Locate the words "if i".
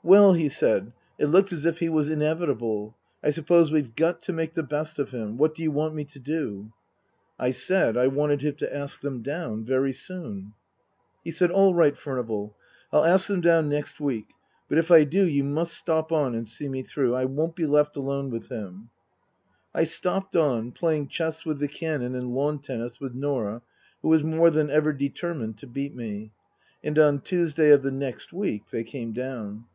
14.78-15.04